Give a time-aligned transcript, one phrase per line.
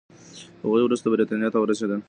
[0.63, 1.99] هغوی وروسته بریتانیا ته ورسېدل.